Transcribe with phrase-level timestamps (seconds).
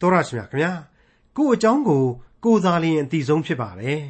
[0.00, 0.72] တော်ရရှိမြခင်ဗျာ
[1.36, 2.04] ကို့အကြောင်းကို
[2.44, 4.00] ကိုသာလျှင်အသိဆုံးဖြစ်ပါတယ်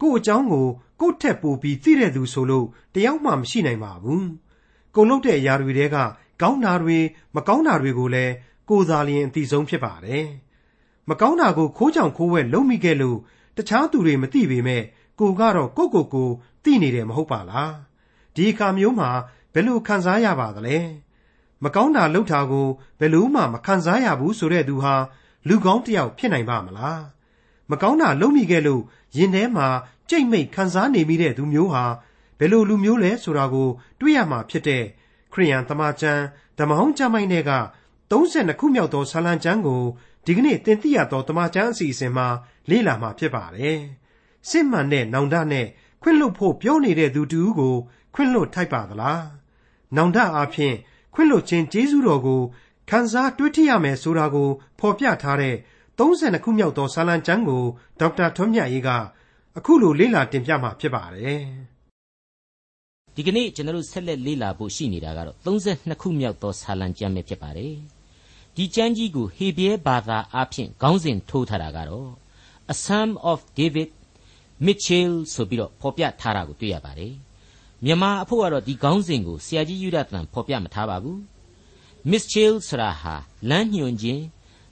[0.00, 0.66] ကို့အကြောင်းကို
[1.00, 4.28] ကို့ထက်ပိုပြီးသိတဲ့သူဆိုလို့တယောက်မှမရှိနိုင်ပါဘူး
[4.94, 5.96] ကိုလုတ်တဲ့အရာတွေတဲက
[6.42, 6.98] ကောင်းတာတွေ
[7.34, 8.32] မကောင်းတာတွေကိုလည်း
[8.70, 10.24] ကိုသာလျှင်အသိဆုံးဖြစ်ပါတယ်
[11.08, 13.18] မကောင်းတာကိုခိုးကြောင်ခိုးဝဲလုံးမိခဲ့လို့
[13.56, 14.82] တခြားသူတွေမသိပေမဲ့
[15.20, 16.30] ကိုကတော့ကိုကိုကို
[16.64, 17.74] သိနေတယ်မဟုတ်ပါလား
[18.34, 19.10] ဒီအခါမျိုးမှာ
[19.52, 20.78] ဘယ်လိုခံစားရပါသလဲ
[21.64, 22.66] မကောင်းတာလုပ်တာကို
[23.00, 24.94] ဘယ်လို့မှမခံစားရဘူးဆိုတဲ့သူဟာ
[25.48, 27.02] လူကောင်းတစ်ယောက်ဖြစ်နိုင်ပါမလား
[27.70, 28.82] မကောင်းတာလုပ်မိခဲ့လို့
[29.16, 29.68] ရင်ထဲမှာ
[30.08, 31.84] ကြိတ်မိတ်ခံစားနေမိတဲ့သူမျိုးဟာ
[32.38, 33.68] ဘယ်လိုလူမျိုးလဲဆိုတာကို
[34.00, 34.84] တွေ့ရမှာဖြစ်တဲ့
[35.32, 36.22] ခရိယန်တမန်ကျမ်း
[36.58, 37.52] ဓမ္မဟောင်းကျမ်းိုင်းတွေက
[38.10, 39.82] 32ခုမြောက်သောဆာလံကျမ်းကို
[40.26, 42.26] ဒီကနေ့သင်သိရသောတမန်ကျမ်းအစီအစဉ်မှာ
[42.70, 43.80] လေ့လာမှာဖြစ်ပါတယ်
[44.48, 45.66] စစ်မှန်တဲ့နောင်တနဲ့
[46.02, 47.74] ခွင့်လွတ်ဖို့ပြောနေတဲ့သူတူကို
[48.14, 49.24] ခွင့်လွတ်ထိုက်ပါသလား
[49.96, 50.76] နောင်တအားဖြင့်
[51.14, 52.42] ခွင့်လွတ်ခြင်းကျေးဇူးတော်ကို
[52.90, 55.56] ခံစားတွေ့ထရမယ်ဆိုတာကို ဖော်ပြထားတဲ့
[55.98, 57.62] 32ခုမြောက်သောစာလံကျမ်းကို
[58.00, 58.90] ဒေါက်တာထွန်းမြတ်ရေးက
[59.58, 61.42] အခုလိုလေ့လာတင်ပြมาဖြစ်ပါတယ်
[63.14, 67.74] ဒီကနေ့ကျွန်တော်တို့ဆက်လက်လေ့လာဖို့ရှိနေတာကတော့32ခုမြောက်သောစာလံကျမ်းပဲဖြစ်ပါတယ်
[68.56, 72.08] ဒီကျမ်းကြီးကိုဟေဘရဲဘာသာအားဖြင့်ခေါင်းစဉ်ထိုးထားတာကတော့
[72.72, 73.90] A Psalm of David
[74.66, 77.14] Mitchell ဆိုပြီးတော့ဖော်ပြထားတာကိုတွေ့ရပါတယ်
[77.84, 81.18] မြန်မာအဖို့ကတော့ဒီခေါင်းစဉ်ကိုဆရာကြီးယူဒတန်ဖော်ပြမထားပါဘူး
[82.10, 83.14] Mitchell ဆိုတာဟာ
[83.50, 84.22] လမ်းညွှန်ခြင်း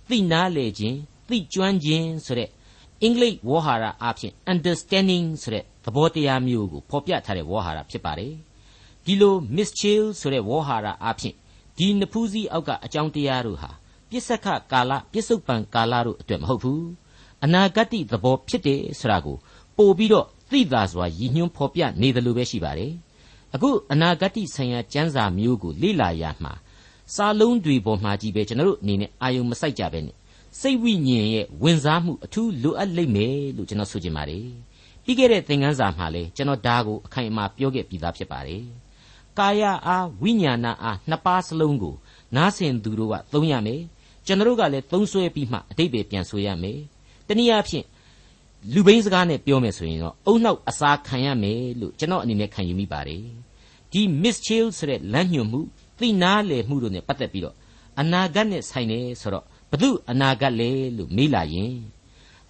[0.08, 2.48] သိနာလေခြင်းသိကျွမ်းခြင်းဆိုတဲ့
[3.02, 8.34] အင်္ဂလိပ်ဝေါ်ဟာရအဖြစ် understanding ဆိုတဲ့သဘောတရားမျိုးကိုဖော်ပြထားတဲ့ဝေါ်ဟာရဖြစ်ပါတယ်
[9.04, 11.34] ဒီလို Mitchell ဆိုတဲ့ဝေါ်ဟာရအဖြစ်
[11.78, 13.70] ဒီနဖူးစည်းအောက်ကအကြောင်းတရားတို့ဟာ
[14.10, 16.86] ပြစ္ဆခကာလပြစ္ဆုတ်ပံကာလတို့အတွက်မဟုတ်ဘူး
[17.44, 19.36] အနာဂတ်သဘောဖြစ်တယ်ဆိုတာကို
[19.76, 22.92] ပို့ပြီးတော့သိသာစွာရည်ညွှန်းဖော်ပြနေတယ်လို့ပဲရှိပါတယ်
[23.54, 26.52] အခုအနာဂတ်ဆိုင်ရာကျမ်းစာမျိုးကိုလေ့လာရမှာ
[27.14, 30.16] စာလုံးတွေပေါ်မှာကြီးပဲကျွန်တော်တို့အနေနဲ့အာယုံမစိုက်ကြပဲနဲ့
[30.60, 34.46] စိတ်ဝိညာဉ်ရဲ့ဝင်စားမှုအထူးလိုအပ်လိမ့်မယ်လို့ကျွန်တော်ဆိုချင်ပါတယ်
[35.04, 38.62] ပြီးခဲ့တဲ့သင်ခန်းစာမှာလည်းကျွန်တော်ဒါကိုအခိုင်အမာပြောခဲ့ပြီးသားဖြစ်ပါတယ်
[39.38, 41.94] ကာယအားဝိညာဏအားနှစ်ပါးစလုံးကို
[42.36, 43.80] နားဆင်သူတို့ကသုံးရမယ်
[44.26, 46.78] ကျွန်တော်တို့ကလည်းသုံးဆွဲပြီးမှအတိတ်ပဲပြန်ဆိုရမယ်
[47.28, 47.86] တနည်းအားဖြင့်
[48.74, 53.24] လူဘိန်းစကားနဲ့ပြောမယ်ဆိုရင်တော့အုံနောက်အစာခံရမယ်လို့ကျွန်တော်အနေနဲ့ခံယူမိပါတယ်
[53.92, 55.60] ဒီ miss chill ဆိုတဲ့လမ်းညွှန်မှု
[56.02, 57.56] သိနာလေမှုတို့နဲ့ပတ်သက်ပြီးတော့
[58.00, 61.74] အနာဂတ်နဲ့ဆိုင်တယ်ဆိုတော့ဘု து အနာဂတ်လေလို့မေးလာရင်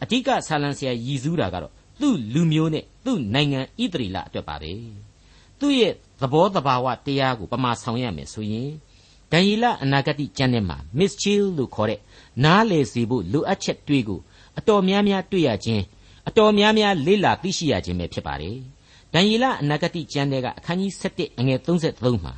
[0.02, 4.72] အဓိကဆာလံဆရာရည်စူးတာကတော့သူ့လူမျိုးနဲ့သူ့နိုင်ငံဣသရီလအတွက်ပါပဲ
[5.60, 8.70] သူ့ရဲ့သဘောတဘာဝတရားကိုပမာဆောင်ရမယ်ဆိုရင်
[9.32, 12.00] ဒံယေလအနာဂတိကျမ်းထဲမှာ miss chill လို့ခေါ်တဲ့
[12.44, 14.20] နားလေစီဖို့လိုအပ်ချက်တွေးကို
[14.58, 15.82] အတော်များများတွေ့ရခြင်း
[16.28, 18.56] အတော်များများလေ့လာသိရှိရခြင်းပဲဖြစ်ပါတယ်
[19.14, 22.34] ဒံယေလအနာဂတိကျမ်းထဲကအခန်းကြီး7အငယ်33မှာ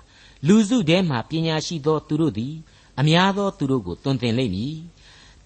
[0.46, 2.54] လူစုထဲမှာပညာရှိသောသူတို့သည်
[3.00, 4.74] အများသောသူတို့ကိုတွင်တင်လိမ့်မည်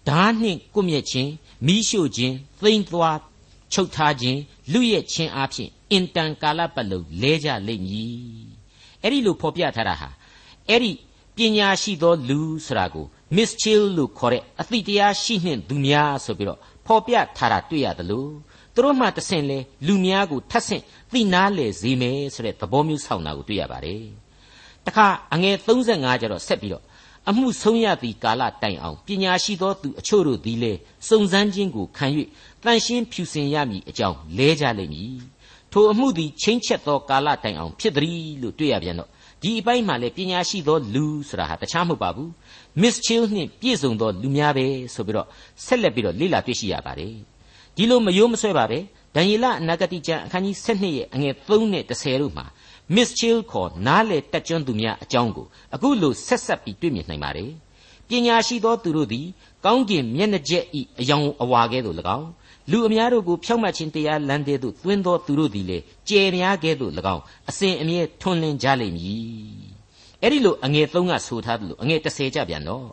[0.09, 1.31] ဓာနှင့်ကွမျက်ခြင်း
[1.67, 3.19] မိရှို့ခြင်းသိမ့်သွား
[3.73, 4.41] ချုပ်ထားခြင်း
[4.73, 8.17] လူရဲ့ခြင်းအဖြစ်အင်တန်ကာလပတ်လုံးလဲကြလိမ့်မည်
[9.03, 10.09] အဲ့ဒီလိုဖော်ပြထားတာဟာ
[10.69, 10.93] အဲ့ဒီ
[11.37, 18.31] ပညာရှိသောလူဆိုတာကို mischill လို့ခေါ်တဲ့အသိတရားရှိနှင့်သူများဆိုပြီးတော့ဖော်ပြထားတာတွေ့ရတယ်လို့
[18.75, 20.83] သူတို့မှတဆင့်လဲလူများကိုထပ်ဆင့်
[21.13, 24.05] သိနာလေစေမယ်ဆိုတဲ့သဘောမျိုးဆောင်တာကိုတွေ့ရပါတယ်
[24.88, 26.84] တခါအငယ်35ကျတော့ဆက်ပြီးတော့
[27.28, 30.72] အမှုဆုံးရသည်ကာလတိုင်အောင်ပညာရှိသောသူအချို့တို့သည်လေ
[31.09, 32.06] စုံစမ်းခြင်းကိုခံ၍
[32.65, 35.16] တန်ရှင်းဖြူစင်ရမည်အကြောင်းလဲကြလိမ့်မည်
[35.72, 39.09] ထိုအမှုသည်ချင်းချက်သောကာလတိုင်အောင်ဖြစ်သည်လို့တွေ့ရပြန်တော့
[39.43, 42.31] ဒီအပိုင်းမှာလေပညာရှိသောလူဆိုတာဟာတခြားမဟုတ်ပါဘူး
[42.81, 45.26] Miss Chill နှင့်ပြည့်စုံသောလူများပဲဆိုပြီးတော့
[45.66, 47.15] ဆက်လက်ပြီးတော့လေ့လာတွေ့ရှိရပါတယ်
[47.76, 48.78] ဒီလိုမယိုးမဆွဲပါပဲ
[49.15, 52.47] ဒံယေလအနာဂတိကျမ်းအခန်းကြီး7ရဲ့အငယ်3နဲ့10တို့မှာ
[52.94, 57.50] Miss Chill ခေါ်နားလေတက်ကျွန်းသူများအကြောင်းကိုအခုလိုဆက်ဆက်ပြီးတွေ့မြင်နိုင်ပါတယ်
[58.09, 59.26] ပညာရှိသောသူတို့သည်
[59.65, 62.28] ကောင်းကင်မျက်နှာကျက်ဤအယောင်အဝါကဲ့သို့၎င်း
[62.71, 65.78] လူအများတို့ကိုဖြောက်မှတ်ခြင်းတရားလမ်းတဲ့သို့သွင်းသောသူတို့သည်လေ
[66.09, 69.22] ကြယ်များကဲ့သို့၎င်းအစဉ်အမြဲထွန်းလင်းကြလိမ့်မည်
[70.22, 72.87] အဲ့ဒီလိုအငယ်3ကဆိုထားတယ်လို့အငယ်30ကြပြန်တော့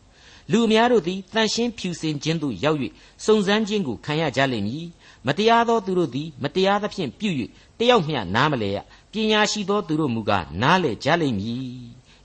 [0.52, 2.80] လူအများတို့သည်တန်ရှင်းဖြူစင်ခြင်းသို့ရောက်၍
[3.26, 4.86] စုံစမ်းခြင်းကိုခံရကြလိမ့်မည်
[5.28, 7.30] မတရားသောသူတို့သည်မတရားသဖြင့်ပြု၍
[7.80, 8.78] တယောက်မျှနားမလဲရ
[9.16, 11.68] ပညာရှိသောသူတို့မူကားနားလေကြလိမ့်မည်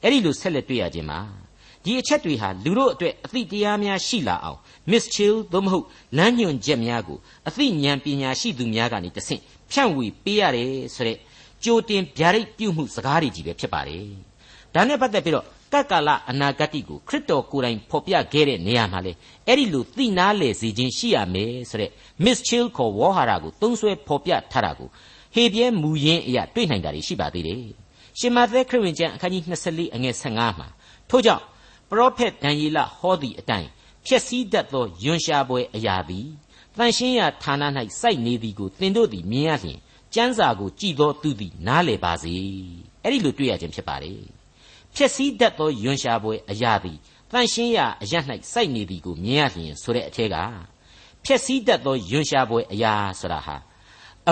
[0.03, 1.21] အဲ့ဒီလိုဆက်လက်တွေ့ရခြင်းမှာ
[1.85, 4.59] ဒီအချက်တွေဟာလူတို့အတွက်အသိတရားများရှိလာအောင်
[4.91, 9.41] Miss Chill သို့မဟုတ်လမ်းညွှန်ချက်များကိုအသိဉာဏ်ပညာရှိသူများကနေတဆင့်
[9.71, 11.17] ဖြန့်ဝေပေးရတယ်ဆိုတဲ့
[11.65, 14.07] ကြိုတင်ဗျာဒိတ်ပြုမှုစကားတွေကြီးပဲဖြစ်ပါတယ်
[14.75, 19.13] ဒါနဲ့ပတ်သက်ပြီးတော့ကတ်ကာလအနာဂတ်ကိုခရစ်တော်ကိုယ်တိုင်ဖော်ပြခဲ့တဲ့နေရာမှာလေ
[19.47, 21.91] အဲ့ဒီလိုသိနာလေစေခြင်းရှိရမယ်ဆိုတဲ့
[22.25, 24.89] Miss Chill ခေါ်ဝေါ်ဟာရာကိုသုံးဆွဲဖော်ပြထားတာကို
[25.35, 27.65] ဟေပြဲမူရင်းအရာတွေ့နိုင်တာရှိပါသေးတယ်
[28.19, 30.69] ရှင်မသက်ခရစ်ဝင်ကျမ်းအခန်းကြီး24အငယ်15မှာ
[31.11, 31.45] ထို့ကြောင့်
[31.91, 33.69] ပရောဖက်ဒံယေလဟောသည့်အတိုင်း
[34.07, 36.27] ဖြစ်စည်းတတ်သောယွန်ရှာပွဲအရာသည်
[36.77, 37.63] တန်ရှင်းရာဌာန၌
[38.01, 39.79] စိုက်နေသည်ကိုသင်တို့သည်မြင်ရလျင်
[40.15, 42.35] ကျမ်းစာကိုကြည်သောသူသည်နားလည်ပါစေ
[43.03, 44.13] အဲ့ဒီလိုတွေ့ရခြင်းဖြစ်ပါလေ
[44.95, 46.99] ဖြစ်စည်းတတ်သောယွန်ရှာပွဲအရာသည်
[47.31, 48.15] တန်ရှင်းရာအရ၌
[48.53, 50.37] စိုက်နေသည်ကိုမြင်ရလျင်ဆိုတဲ့အထက်က
[51.25, 53.57] ဖြစ်စည်းတတ်သောယွန်ရှာပွဲအရာဆိုတာဟာ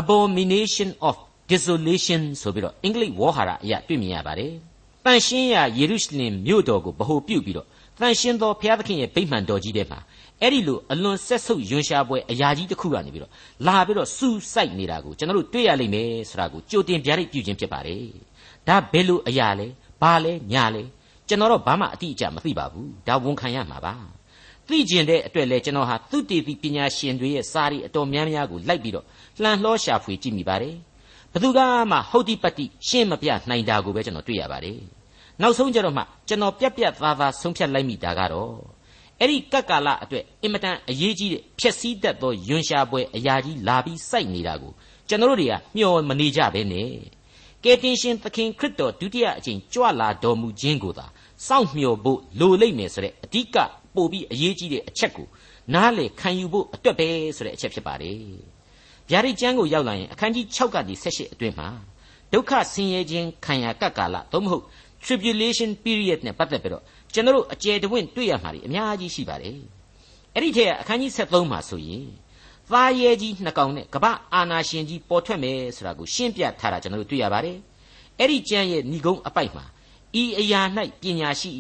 [0.01, 1.17] abomination of
[1.51, 4.53] desolation ဆိုပြီးတော့အင်္ဂလိပ်ဝေါ်ဟာရအရာတွေ့မြင်ရပါတယ်။
[5.05, 7.67] တန်ရှင်းရာယေရုရှလင်မြို့တော်ကိုဗဟိုပြုပြီးတော့
[8.01, 9.99] တန်ရှင်းသောဘုရားသခင်ရဲ့ဗိမှန်တော်ကြီးထဲမှာ
[10.43, 13.33] အဲ့ဒီလိုအလွန်ဆက်ဆုပ်ယွန်ရှာပွဲအရာကြီးတစ်ခုကနေပြီးတော့
[13.67, 18.03] လာပြီးတော့စူးစိုက်နေတာကိုကျွန်တော်တို့တွေ့ရလိမ့်မယ်ဆိုတာကိုကြိုတင်ပြရိတ်ပြုခြင်းဖြစ်ပါတယ်။
[18.69, 19.67] ဒါဘယ်လိုအရာလဲ
[20.03, 20.83] ဘာလဲညာလဲ
[21.29, 23.95] ကျွန်တော်တော့ဘာမှအတိအကျမသိပါဘူး။ဒါဝန်ခံရမှာပါ။
[24.69, 29.05] သိကျင်တဲ့အတွက်လဲကျွန်တော်ဟာသုတေသီပညာရှင်တွေရဲ့စာရီအတော်များများကိုလိုက်ပြီးတော့
[29.43, 30.77] လှန်လှောရှာဖွေကြည့်မိပါတယ်
[31.33, 31.59] ဘသူက
[31.91, 34.81] မှဟုတ်တိပတ္တိရှင်းမပြနိုင်တာကိုပဲကျွန်တော်တွေ့ရပါတယ်
[35.43, 38.55] နောက်ဆုံးကြတော့မှကျွန်တော်ပြက်ပြက်သားသားဆုံးဖြတ်လိုက်မိတာကတော့
[39.21, 44.73] အဲ့ဒီကက်ကာလအတွက်အင်မတန်အရေးကြီးတဲ့ဖြက်စီးတတ်သောယွန်ရှာပွဲအရာကြီးလာပြီးစိုက်နေတာကို
[45.09, 46.91] ကျွန်တော်တို့တွေကမျှော်မနေကြဘဲနဲ့
[47.65, 51.07] ကယ်တင်ရှင်သခင်ခရစ်တော်ဒုတိယအကြိမ်ကြွလာတော်မူခြင်းကိုသာ
[51.47, 53.57] စောင့်မျှော်ဖို့လိုလိမ့်မယ်ဆိုတဲ့အဓိက
[53.95, 55.27] ပို့ပြီးအရေးကြီးတဲ့အချက်ကို
[55.75, 58.58] နားလေခံယူဖို့အတွက်ပဲဆိုတဲ့အချက်ဖြစ်ပါတယ်
[59.11, 61.69] ဗျာဒိတ်ကျမ်းကိုရောက်လာရင်အခန်းကြီး6ကနေ18အတွင်းမှာ
[62.33, 64.65] ဒုက္ခဆင်းရဲခြင်းခံရကပ်ကာလသို့မဟုတ်
[65.05, 66.83] tribulation period နဲ့ပတ်သက်ပြီးတော့
[67.13, 69.59] ကျွန်တော်တို့အကျယ်တဝင့်တွေ့ရမှာတွေအများကြီးရှိပါတယ်
[70.35, 72.07] အဲ့ဒီထက်အခန်းကြီး73မှာဆိုရင်
[72.71, 77.57] သားရဲကြီးနှစ်ကောင်နဲ့ကပအာနာရှင်ကြီးပေါ်ထွက်မယ်ဆိုတာကိုရှင်းပြထားတာကျွန်တော်တို့တွေ့ရပါတယ်
[78.19, 79.65] အဲ့ဒီကျမ်းရဲ့ဏိဂုံးအပိုက်မှာ
[80.23, 80.61] ဤအရာ၌
[81.03, 81.53] ပညာရှိ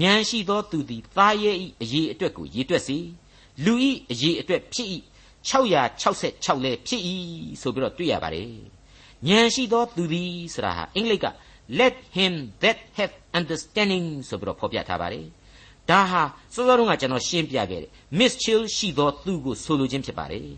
[0.00, 2.98] ဉာဏ်ရှိသောသူသည်သားရဲဤအရေးအတွက်ကိုရေးတွက်စေ
[3.64, 4.98] လူဤအရေးအတွက်ဖြစ်ဤ
[5.48, 7.02] 666လဲဖြစ်၏
[7.60, 8.48] ဆိုပြီးတော့တွေ့ရပါတယ်
[9.28, 11.26] ဉာဏ်ရှိသောသူသည်ဆိုတာဟာအင်္ဂလိပ်က
[11.80, 12.32] let him
[12.62, 15.26] that have understanding ဆိုပြီးတော့ဖော်ပြထားပါတယ်
[15.90, 16.22] ဒါဟာ
[16.54, 20.48] စောစောတုန်းကကျွန်တော်ရှင်းပြခဲ့တယ် mischill ရှိသောသူကိုဆိုလိုခြင်းဖြစ်ပါတယ်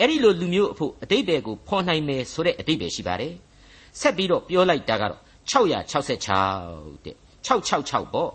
[0.00, 3.32] အဲ့ဒီလိုလူမျိုးအဖို့အတိတ်ပဲကိုဖော်နိုင်မယ်ဆိုတဲ့အတိတ်ပဲရှိပါတယ်
[4.00, 5.20] ဆက်ပြီးတော့ပြောလိုက်တာကတော့
[5.50, 7.16] 666တဲ့
[7.46, 8.30] 666ပေါ့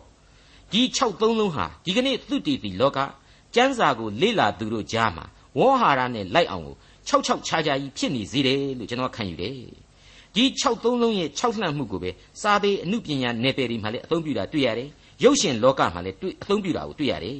[0.72, 3.00] ဒီ6သုံးလုံးဟာဒီကနေ့သုတေသီလောက
[3.56, 5.26] ကျမ်းစာကိုလေ့လာသူတို့ကြားမှာ
[5.58, 6.76] ဝေါဟာရနဲ့လိုက်အောင်ကို
[7.08, 9.54] ၆၆ခြားခြားကြီးဖြစ်နေစေတယ်လို့ကျွန်တော်ခံယူတယ်
[10.36, 12.10] ဒီ6သုံးလုံးရဲ့6လှမ်းမှုကိုပဲ
[12.42, 14.90] စာပေအမှုပညာနယ်ပယ်တွေမှာလည်းအသုံးပြုတာတွေ့ရတယ်
[15.24, 17.38] ရုပ်ရှင်လောကမှာလည်းတွေ့အသုံးပြုတာကိုတွေ့ရတယ်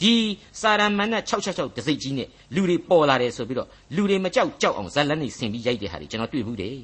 [0.00, 0.14] ဒီ
[0.60, 6.78] စာရမဏေ666တစိတ်ကြီးနဲ့လူတွေပေါ်လာတယ်ဆိုပြီးတော့လူတွေမကြောက်ကြောက်အောင်ဇက်လက်နေဆင်ပြီးရိုက်တဲ့ဟာတွေကျွန်တော်တွေ့ဘူးတယ်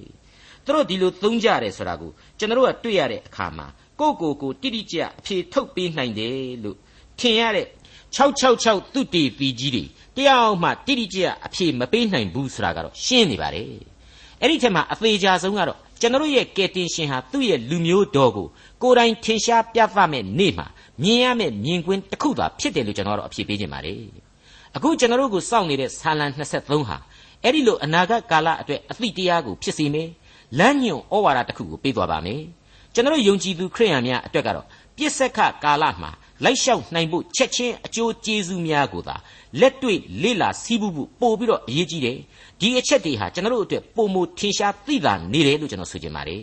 [0.65, 3.67] သူတို့ဒီလိုသုံးကြတယ်ဆိုတာကိုကျွန်တော်ကတွေ့ရတဲ့အခါမှာ
[4.01, 6.77] ကိုကိုကိုတိတိကျအဖြေထုတ်ပေးနိုင်တယ်လို့
[7.19, 7.67] ထင်ရတဲ့
[8.17, 9.85] 666သူတေပီကြီးတွေ
[10.17, 13.67] တယောက်မှတိတိကျကျအဖြေမပေးနိုင်ဘူးဆိုတာကတော့ရှင်းနေပါတယ်
[14.41, 18.47] အဲ့ဒီထက်မှအသေးချာဆုံးကတော့ကျွန်တော်ရဲ့ကယ်တင်ရှင်ဟာသူ့ရဲ့လူမျိုးတော်ကို
[18.83, 20.67] ကိုယ်တိုင်ထင်ရှားပြသမဲ့နေ့မှာ
[21.03, 24.01] မြင်ရမယ့်မြင်ကွင်းတစ်ခုသာဖြစ်တယ်လို့ကျွန်တော်တို့အဖြေပေးခြင်းပါတယ်
[24.77, 26.97] အခုကျွန်တော်တို့ကိုစောင့်နေတဲ့ဆာလံ23ဟာ
[27.45, 30.09] အဲ့ဒီလိုအနာဂတ်ကာလအတွက်အသည့်တရားကိုဖြစ်စေမယ်
[30.59, 32.43] လမ်းညွန်ဩဝါဒတစ်ခုကိုပေးသွားပါမယ်
[32.95, 34.67] ကျွန်တော်ယုံကြည်သူခရိယန်များအတွက်ကတော့
[34.97, 36.11] ပြစ္ဆက်ခကာလမှာ
[36.45, 39.17] လိုက်လျှောက်နိုင်ဖို့ချက်ချင်းအကျိုးကျေးဇူးများကိုသာ
[39.61, 42.17] လက်တွေ့လေ့လာစီးပူးဖို့ပို့ပြီးတော့အရေးကြီးတယ်
[42.61, 46.43] ဒီအချက်တွေဟာကျွန်တော်တို့အတွက်ပုံမထင်ရှားသိတာနေတယ်လို့ကျွန်တော်ဆိုချင်ပါတယ်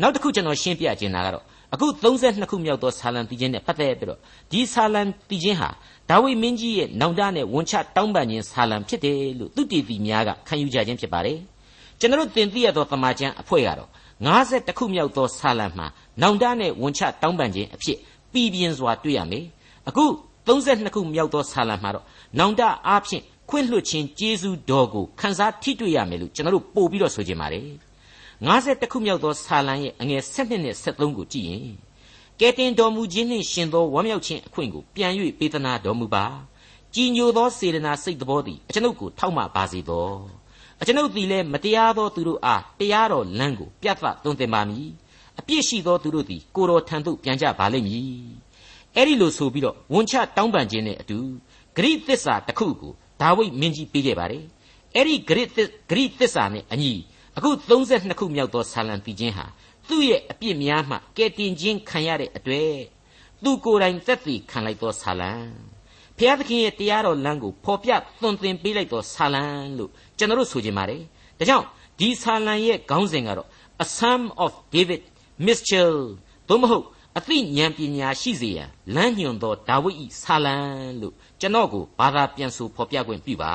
[0.00, 4.18] နောက်တစ်ခုကျွန်တော်ရှင်းပြချင်တာကတော့အခု32ခုမြောက်သောဆာလံတီချင်းနဲ့ပတ်သက်ပြီးတော့
[4.50, 5.68] ဒီဆာလံတီချင်းဟာ
[6.10, 11.38] ဒါဝိမင်းကြီးရဲ့နောင်တနဲ့ဝန်ချတောင်းပန်ခြင်းဆာလံဖြစ်တယ်လို့သူတည်သူများကခံယူကြခြင်းဖြစ်ပါတယ်
[12.00, 13.90] ကျွန်တော်သင်သိရသောတမန်ကျမ်းအဖွဲ့ကတော့
[14.26, 15.86] 50ခုမြောက်သောဆာလံမှာ
[16.22, 17.98] နောင်တနဲ့ဝန်ချတောင်းပန်ခြင်းအဖြစ်
[18.32, 19.44] ပြည်ပြင်းစွာတွေ့ရမယ်
[19.88, 20.04] အခု
[20.46, 22.04] 32ခုမြောက်သောဆာလံမှာတော့
[22.38, 27.66] နောင်တအားဖြင့်ခွင့်လွှတ်ခြင်းကျေးဇူးတော်ကိုခန်းစားထိတွေ့ရမယ်လို့ကျွန်တော်တို့ပို့ပြီးတော့ဆိုချင်ပါတယ်
[28.48, 31.62] 51ခုမြောက်သောဆာလံရဲ့အငယ်7နဲ့73ကိုကြည့်ရင်
[32.40, 36.24] ကဲတင်တော်မူခြင်းနှင့်ရှင်သောဝမ်းမြောက်ခြင်းအခွင့်ကိုပြန်၍ပေးသနာတော်မူပါ
[36.94, 40.08] ကြည်ညိုသောစေတနာစိတ်တော်သည်အကျွန်ုပ်ကိုထောက်မပါစေသော
[40.80, 44.90] အကျွန်ုပ်သည်လည်းမတရားသောသူတို့အားတရားတော်လမ်းကိုပြတ်သသွန်သင်ပါမည်
[45.40, 48.06] အပြစ်ရှိသောသူတို့သည်ကိုတော်ထံသို့ပြန်ကြပါလိမ့်မည်
[48.96, 51.18] အဲ့ဒီလိုဆိုပြီးတော့ဝန်ချတောင်းပန်ခြင်းနဲ့အတူ
[51.76, 54.44] ဂရိသစ္စာတစ်ခုကိုဒါဝိဒ်မင်းကြီးပေးခဲ့ပါတယ်
[54.94, 55.58] အဲ့ဒီဂရိသ
[55.90, 56.92] ဂရိသစ္စာနဲ့အညီ
[57.36, 59.46] အခု32ခုမြောက်သောဆာလံတီချင်းဟာ
[59.88, 62.74] သူ့ရဲ့အပြစ်များမှကဲတင်ခြင်းခံရတဲ့အတွေ့
[63.42, 65.32] သူကိုယ်တိုင်သက်သေခံလိုက်သောဆာလံ
[66.18, 69.44] ဖျားသခင်ရဲ့တရားတော်လမ်းကိုဖော်ပြသွန်သင်ပေးလိုက်သောဆာလံ
[69.78, 71.02] လို့ကျွန်တော်တို့ဆိုကြပါတယ်
[71.38, 71.66] ဒါကြောင့်
[71.98, 73.48] ဒီဆာလံရဲ့ခေါင်းစဉ်ကတော့
[73.84, 75.00] a psalm of david
[75.46, 75.96] Mitchell
[76.48, 76.84] သို့မဟုတ်
[77.18, 80.56] အသိဉာဏ်ပညာရှိစေရန်လမ်းညွှန်သောဒါဝိဒ်၏ဆာလံ
[81.00, 83.54] လို့ကျွန်တော်ကိုဘာသာပြန်ဆိုဖော်ပြခွင့်ပြုပါ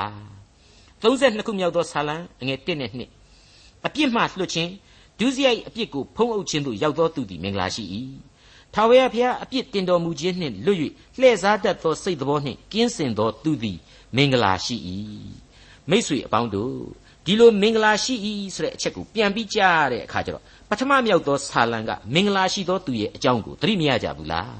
[1.02, 4.72] 32ခုမြောက်သောဆာလံအငယ်1နဲ့2အပြစ်မှလွတ်ခြင်း
[5.20, 7.84] ဒုစရိုက်အပြစ်ကိုဖုံးအုပ်ခြင်းသို့ရောက်သောသူသည်မင်္ဂလာရှိ၏
[8.74, 10.80] ထာဝရဘုရားအပြစ်တင်တော်မူခြင်းနှင့်လွတ်၍
[11.20, 13.78] လှည့်စားတတ်သောစိတ်တော်နှင့်ကင်းစင်သောသူသည်
[14.16, 14.76] မင်္ဂလာရှိ၏
[15.90, 16.74] မိတ်ဆွေအပေါင်းတို့
[17.28, 18.16] ဒီလိုမင်္ဂလာရှိ၏
[18.56, 24.56] ဆိုတဲ့အချက်ကိုပြန်ပြီးကြားရတဲ့အခါကျတော့ပထမမြောက်သောဆာလံကမင်္ဂလာရှိသောသူရဲ့အကြောင်းကိုသတိမရကြဘူးလား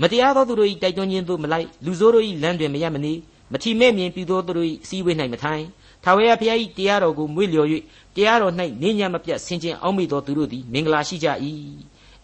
[0.00, 3.12] မတရားသောသူတို့၏တိုက်တွန်းခြင်းသို့မလိုက်လူဆိုးတို့၏လမ်းတွင်မရမနေ
[3.52, 5.64] မထီမဲ့မြင်ပြုသောသူတို့၏အစည်းအဝေး၌မထိုင်
[6.04, 7.68] ထာဝရဘုရား၏တရားတော်ကိုမွေ့လျော်၍
[8.16, 8.52] တရားတော်၌
[8.82, 11.28] နေညံမပြတ်ဆင်ခြင်အောက်မေ့သောသူတို့သည်မင်္ဂလာရှိကြ၏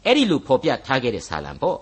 [0.05, 1.79] အဲ့ဒီလိုဖော်ပြထားခဲ့တဲ့ဆာလံပေါ့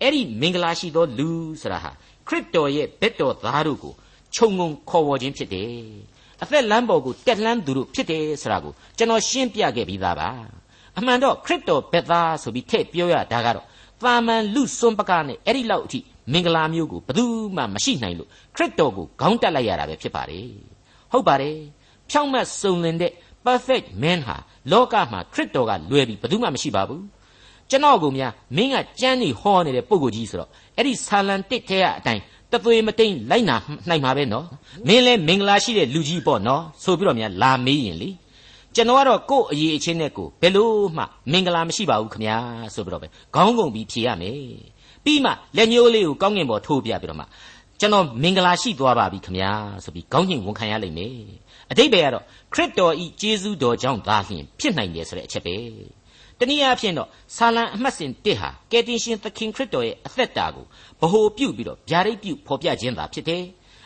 [0.00, 1.28] အဲ့ဒီမင်္ဂလာရှိသောလူ
[1.60, 1.90] ဆိုတာဟာ
[2.28, 3.94] ခရစ်တော်ရဲ့ဘက်တော်သားတို့ကို
[4.34, 5.72] ခြုံငုံခေါ်ဝေါ်ခြင်းဖြစ်တယ်
[6.42, 10.30] အသက်လမ်းပေါ်ကိုတက်လှမ်းသူတို့ဖြစ်တယ်ဆိုတာကိုကျွန်တော်ရှင်းပြခဲ့ပြီးသားပါ
[10.98, 13.66] အမှန်တော့ခရစ်တော်ဘက်သားဆိုပြီးထည့်ပြောရတာကတော့
[14.02, 16.00] သာမန်လူစွန့်ပကနဲ့အဲ့ဒီလောက်အထိ
[16.32, 17.24] မင်္ဂလာမျိုးကိုဘယ်သူ
[17.56, 20.48] မှမရှိနိုင်လို့ခရစ်တော်ကိုခေါင်းတက်လိုက်ရတာပဲဖြစ်ပါတယ်
[21.12, 21.56] ဟုတ်ပါတယ်
[22.10, 23.12] ဖြောင့်မတ်စုံလင်တဲ့
[23.46, 24.36] perfect man ဟာ
[24.72, 27.04] လောကမှာခရစ်တော်ကလွယ်ပြီးဘယ်သူမှမရှိပါဘူး
[27.70, 32.22] ကျွန်တော်ကများမင်းကကြမ်းနေဟောနေတဲ့ပုံကိုကြီးဆိုတော့အဲ့ဒီဆာလံတစ်ထဲကအတိုင်း
[32.52, 33.56] တသွေမတိန်လိုက်နာ
[33.88, 34.46] နိုင်မှာပဲနော်
[34.88, 38.10] မင်းလဲမင်္ဂလာရှိတဲ့လူကြီးပေါ့နော်ဆိုပြီးတော့များလာမေးရင်လေ
[38.74, 42.36] ကျွန်တော်ကတော့ကို့အရေးအချင်းနဲ့ကိုဘယ်လို့မှမင်္ဂလာမရှိပါဘူးခမညာ
[42.74, 44.38] ဆိုပြီးတော့ပဲခေါင်းကုန်ပြီးဖြေရမယ်
[45.04, 47.24] ပြီးမှလက်ညှိုးလေးကိုကောင်းကင်ပေါ်ထိုးပြပြီးတော့မှ
[47.80, 49.50] ကျွန်တော်မင်္ဂလာရှိသွားပါပြီခမညာ
[49.84, 51.14] ဆိုပြီးခေါင်းညင်ဝန်ခံရလိမ့်မယ်
[51.70, 55.56] အတိတ်ပဲကတော့ခရစ်တော်ဤကျေးဇူးတော်ကြောင့်သာလျှင်ဖြစ်နိုင်တယ်ဆိုတဲ့အချက်ပဲ
[56.42, 60.64] တနည်းအားဖြင့်တော့ဆာလံအမှတ်စဉ်1ဟာကယ်တင်ရှင်သခင်ခရစ်တော်ရဲ့အသက်တာကို
[61.00, 63.42] ဗဟိုပြုပြီးတော့ဗျာဒိတ်ပြုဖော်ပြခြင်းသာဖြစ်တယ်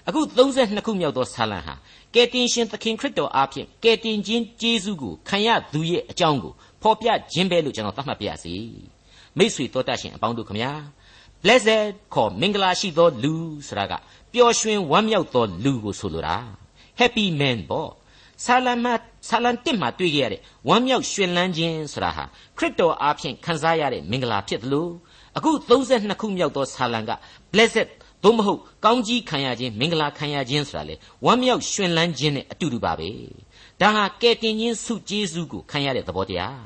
[0.08, 1.74] အခု32ခုမြောက်သောဆာလံဟာ
[2.14, 8.54] ကယ်တင်ရှင်သခင်ခရစ်တော်အားဖြင့်ကယ်တင်ခြင်းကျေးဇူးကိုခံရသူရဲ့အကြောင်းကိုဖော်ပြခြင်းပဲလို့ကျွန်တော်သတ်မှတ်ပြရစီ
[9.38, 10.72] မိတ်ဆွေတော်တတ်ရှင်အပေါင်းတို့ခမညာ
[11.42, 11.70] blessed
[12.14, 13.34] ခေါ်မင်္ဂလာရှိသောလူ
[13.68, 13.92] ဆိုတာက
[14.32, 16.36] ပျော်ရွှင်ဝမ်းမြောက်သောလူကိုဆိုလိုတာ
[17.00, 17.90] happy man ပေါ့
[18.44, 18.94] ဆာလံမှာ
[19.28, 22.24] ဆာလံတစ်မှာတွေ့ကြရတဲ့ဝမ်းမြောက်ရွှင်လန်းခြင်းဆိုတာဟာ
[22.58, 24.90] ခရစ်တော်အားဖြင့်ခံစားရတဲ့မင်္ဂလာဖြစ်တယ်လို့
[25.36, 27.10] အခု32ခုမြောက်သောဆာလံက
[27.52, 27.88] blessed
[28.22, 33.08] သို့မဟုတ်ကောင်းကြီးခံရခြင်းမင်္ဂလာခံရခြင်းဆိုတာလေဝမ်းမြောက်ရွှင်လန်းခြင်းနဲ့အတူတူပါပဲ
[33.80, 36.60] ဒါဟာကယ်တင်ခြင်းဆုကျေးဇူးကိုခံရတဲ့သဘောတရား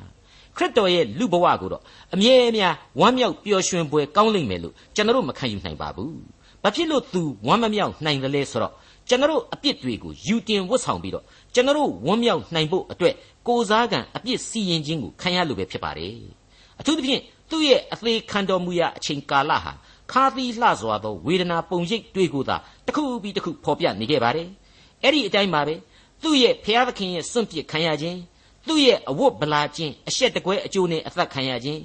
[0.57, 6.19] ခရစ်တော်ရဲ့လူဘဝကိုတော့အမြဲအများဝမ်းမြောက်ပျော်ရွှင်ပွဲကောင်းလိမ့်မယ်လို့ကျွန်တော်တို့မခံယူနိုင်ပါဘူး
[6.63, 8.73] ဘာဖြစ်လို့ तू ဝမ်းမမြောက်နိုင်တယ်လဲဆိုတော့
[9.09, 13.13] ကျွန်တော်အပြစ်တွေကိုယူတင်ဝတ်ဆောင်ပြီးတော့ ကျွန်တော်ဝမ်းမြောက်နိုင်ဖို့အတွက်
[13.47, 16.15] ကိုစားကံအပြစ်စီရင်ခြင်းကိုခံရလို့ပဲဖြစ်ပါတယ်
[16.79, 19.73] အထူးသဖြင့်သူ့ရဲ့အသေးခံတော်မူရာအချိန်ကာလဟာ
[20.11, 22.55] ခါသီးလှစွာသောဝေဒနာပုံရိပ်တွေကိုသာ
[22.85, 24.47] တစ်ခုပြီးတစ်ခုဖော်ပြနေခဲ့ပါတယ်
[25.03, 25.75] အဲ့ဒီအတိုင်းပါပဲ
[26.23, 28.19] သူ့ရဲ့ဖျားသခင်ရဲ့စွန့်ပစ်ခံရခြင်း
[28.67, 31.81] သူ့ရဲ့အဝတ်ဗလာခြင်းအရှက်တကွဲအကျိုးနဲ့အသက်ခံရခြင်း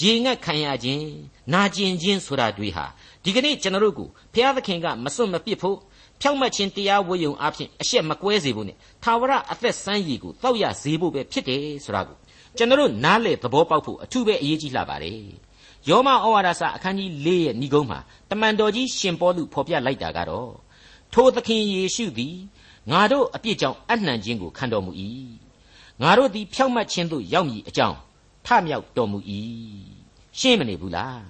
[0.00, 1.06] ရေငတ်ခံရခြင်း
[1.52, 2.84] နာကျင်ခြင်းဆိုတာတွေဟာ
[3.24, 5.78] ဒီကနေ့ကျွန်တော်တို့ကိုဖျားသခင်ကမစွန့်မပစ်ဖို့
[6.20, 12.16] ဖြောင့်မတ်ခြင်းတရားဝေယုံအဖြစ်အရှက်မကွဲစေဖို့နဲ့သာဝရအသက်ဆန်းရည်ကိုတောက်ရစေဖို့ပဲဖြစ်တယ်ဆိုတာကို
[12.56, 15.22] ကျွန်တော်တို့နားလေသဘောပေါက်ဖို့အထူးပဲအရေးကြီးလာပါတယ်
[15.88, 17.98] ယောမဩဝါဒစာအခန်းကြီး၄ရဲ့ဏိဂုံးမှာ
[18.30, 20.50] တမန်တော်ကြီးရှင်ပေါလုဖော်ပြလိုက်တာကတော့
[21.12, 22.36] ထိုသခင်ယေရှုသည်
[22.90, 24.92] ငါတို့အပြစ်ကြောင့်အနှံခြင်းကိုခံတော်မူ၏
[26.02, 27.96] ငါတို့သည်ဖြောင့်မတ်ခြင်းသို့ရောက်မည်အကြောင်း
[28.46, 29.18] ထမြောက်တော်မူ၏
[30.38, 31.22] ရှင်းမနေဘူးလား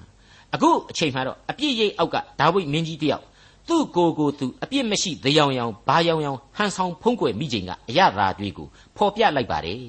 [0.55, 3.25] အခုအချိန်မှတော့အပြစ်ရိပ်အောက်ကဒါဝိဒ်မင်းကြီးတယောက်
[3.69, 9.83] သူ့ကိုယ်ကိုသူအပြစ်မရှိသယောင်ယောင်ဘာယောင်ယောင်ဟန်ဆောင်ဖုံးကွယ်မိချိန်ကအရသာတွေကိုဖော်ပြလိုက်ပါတယ်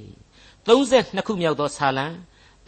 [0.66, 2.06] 32ခုမြောက်သောဆာလံ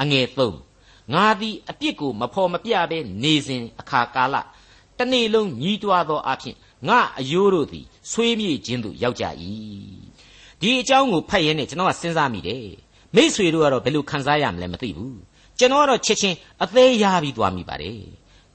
[0.02, 0.26] အငယ်
[0.72, 4.36] 3ငါသည်အပြစ်ကိုမဖော်မပြဘဲနေစဉ်အခါကာလ
[4.98, 6.56] တနေ့လုံးညီးတွားသောအဖြစ်
[6.88, 9.26] ငါအယိုးတို့သည်ဆွေးမြေ့ခြင်းသို့ရောက်ကြ၏
[10.62, 12.66] ဒီအကြောင်းကိုဖတ်ရင်းနဲ့ကျွန်တော်ကစဉ်းစားမိတယ်
[13.16, 15.20] မိษွေတို့ကတော့ဘယ်လိုခံစားရမလဲမသိဘူး
[15.60, 18.00] ကျွန်တော်ကတော့ချက်ချင်းအသေးရပြီးသွားမိပါတယ်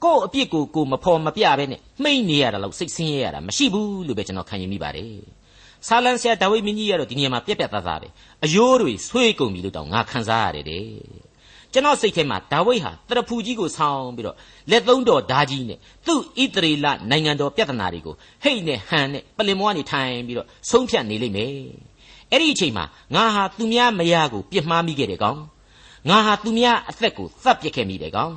[0.03, 5.13] ကို့အပြစ်ကိုကိုမဖော်မပြဘဲနဲ့မှိတ်နေရတာလို့စိတ်ဆင်းရဲရတာမရှိဘူးလို့ပဲကျွန်တော်ခံယူမိပါတယ်
[5.87, 8.07] ဆာလန်ဆရာဒါဝိမင်းကြီးကတော့ဒီနေရာမှာပြက်ပြက်သားသားပဲ
[8.45, 10.85] အယိုးတွေဆွေးကုန်ပြီလို့တောင်ငါခံစားရတယ်တဲ့
[11.73, 14.35] ကျွန်တော်စိတ်ထဲမှာဒါဝိဟာတရဖူကြီးကိုဆောင်းပြီးတော့
[14.71, 21.53] လက်သုံးတော်ဓာကြီးနဲ့သူ့ဣတရီလနိုင်ငံတော်ပြဿနာတွေကိုဟိတ်နဲ့ဟန်နဲ့ပလင်မွားနေထိုင်ပြီးတော့ဆုံးဖြတ်နေလိမ့်မယ်
[22.31, 22.85] အဲ့ဒီအချိန်မှာ
[23.15, 25.39] ငါဟာသူများမယားကိုပြစ်မှားမိခဲ့တယ်ကောင်
[26.09, 28.33] ငါဟာသူများအသက်ကိုသတ်ပစ်ခဲ့မိတယ်ကောင်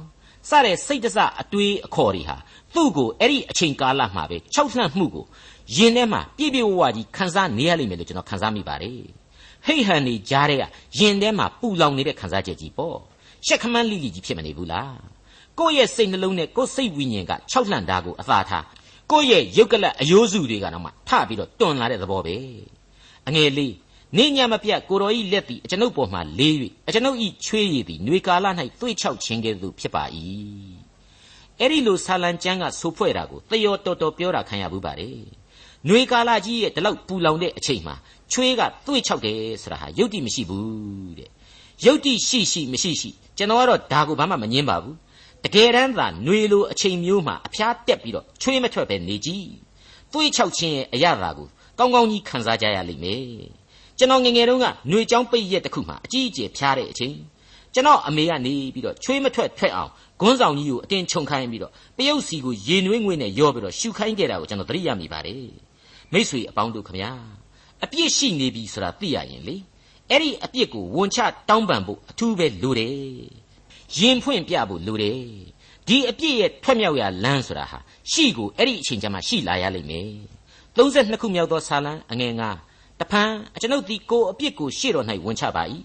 [0.48, 2.36] စတဲ့စိတ်တစအတွေးအခေါ်တွေဟာ
[2.74, 5.24] သူ့ကိုအဲ့ဒီအချိန်ကာလမှာပဲခြောက်လှန့်မှုကို
[5.76, 9.00] ယင်ထဲမှာပြည့်ပြည့်ဝဝကြီးခံစားနေရလိမ့်မယ်လို့ကျွန်တော်ခံစားမိပါတယ်
[9.66, 10.62] ဟိတ်ဟန်နေကြားတဲ့က
[10.98, 12.98] ယင်ထဲမှာပူလောင်နေတဲ့ခံစားချက်ကြီးပေါ့
[13.46, 14.96] ရှက်ခမန်းလိလိကြီးဖြစ်မနေဘူးလား
[15.58, 18.64] ကိုယ့်ရဲ့စိတ်နှလုံးနဲ့ကိုယ့်စိတ်ဝိညာဉ်ကခြောက်လှန့်တာကိုအသာထား
[19.10, 22.36] ကိုယ့်ရဲ့ယုတ်ကလတ်အယိုးစုတွေကတော့မှထပြီးတော့တွန်လာတဲ့သဘောပဲ
[23.28, 23.74] အငယ်လေး
[24.16, 26.54] နေညမပြတ်ကိုတော်ဤလက်သည်အကျွန်ုပ်ပေါ်မှလေး၍
[26.88, 28.46] အကျွန်ုပ်ဤချွေးရည်သည်နှွေကာလ၌
[28.80, 30.04] သွေ့ချောက်ခြင်းကဲ့သို့ဖြစ်ပါ၏
[31.58, 35.10] အဲ့ဒီလိုဆာလံကျမ်းကဆိုဖွဲ့တာကိုတယောတော်တော်ပြောတာခံရဘူးပါလေ
[35.88, 37.94] နှွေကာလကြီးရဲ့ဒီလောက်ပူလောင်တဲ့အချိန်မှာ
[38.32, 41.30] ချွေးကသွေ့ချောက်တယ်ဆိုတာဟာယုတ်တိမရှိဘူးတဲ့
[41.84, 44.96] ယုတ်တိရှိရှိမရှိရှိကျွန်တော်ကတော့ဒါကိုဘာမှမငင်းပါဘူး
[45.44, 49.48] တကယ်တမ်းသာຫນွေလိုအချိန်မျိုးမှာအဖျားတက်ပြီးတော့ချွေးမထွက်ပဲနေကြည့်
[50.12, 51.48] သွေးချောက်ခြင်းရဲ့အရသာကို
[51.78, 53.59] ကောင်းကောင်းကြီးခံစားကြရလိမ့်မယ်
[53.99, 57.15] ကျွန်တော်ငငယ်တုန်းကຫນွေချောင်းပိတ်ရက်တစ်ခုမှာအကြီးအကျယ်ဖျားတဲ့အချိန်
[57.73, 65.47] ကျွန်တော်အမေကနေပြီးတော့ချွေးမထွက်ထွက်အောင်ဂွန်းဆောင်ကြီးကိုအတင်းခြုံခိုင်းပြီးတော့တရုတ်စီကိုရေနွေးငွေ့နဲ့ရောပြီးတော့ရှူခိုင်းခဲ့တာကိုကျွန်တော်သတိရမိပါတယ်
[66.13, 67.11] မိษွေအပေါင်းတို့ခမညာ
[67.83, 69.55] အပြစ်ရှိနေပြီဆိုတာသိရရင်လေ
[70.09, 71.19] အဲ့ဒီအပြစ်ကိုဝန်ချ
[71.49, 72.95] တောင်းပန်ဖို့အထူးပဲလိုတယ်
[73.97, 75.19] ရင်ဖွင့်ပြဖို့လိုတယ်
[75.87, 77.79] ဒီအပြစ်ရဲ့ထွက်မြောက်ရာလမ်းဆိုတာဟာ
[78.11, 80.09] ရှိကိုအဲ့ဒီအချိန်ကျမှရှိလာရလိမ့်မယ်
[80.75, 82.49] 32ခုမြောက်သောဆာလံအငယ်ငါ
[83.00, 85.62] တဖန်အကျွန်ုပ်ဒီကိုအပြစ်ကိုရှေ့တော်၌ဝန်ချပါ၏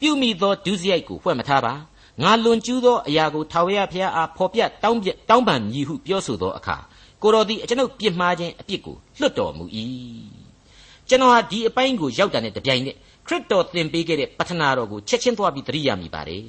[0.00, 1.74] ပြုမိသောဒုစရိုက်ကိုဖွက်မထားပါ
[2.22, 6.76] ငါလွန်ကျူးသောအရာကိုထာဝရဘုရားအားဖော်ပြတောင်းပြတောင်းပန်မည်ဟုပြောဆိုသောအခါ
[7.22, 9.64] ကိုတော်သည်အကျွန်ုပ်ပြစ်မှားခြင်းအပြစ်ကိုလွတ်တော်မူ၏
[11.08, 12.96] ကျွန်တော်ဟာဒီအပိုင်းကိုရောက်တာနဲ့တပြိုင်နက်
[13.26, 16.44] ခရစ်တော်သင်ပေးခဲ့တဲ့ပထနာတော်ကိုချက်ချင်းသွားပြီးသတိရမိပါတယ်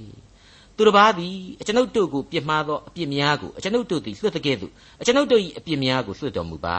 [0.75, 4.71] သူတစ်ပါးသည်အကျွန်ုပ်တို့ကိုပြစ်မှားသောအပြစ်များကိုအကျွန်ုပ်တို့သည်လွှတ်တဲ့ကဲ့သို့
[5.01, 6.77] အကျွန်ုပ်တို့၏အပြစ်များကိုလွှတ်တော်မူပါ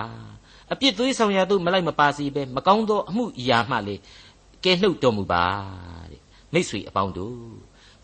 [0.72, 3.96] အပြစ်သွေးဆောင်ရာသို့မလိုက်မပါစေဘဲမကောင်းသောအမှုအရာမှလေ
[4.64, 5.44] ကဲနှုတ်တော်မူပါ
[6.10, 6.20] တဲ့
[6.52, 7.38] မိษွေအပေါင်းတို့